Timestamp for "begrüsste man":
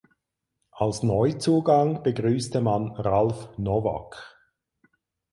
2.01-2.89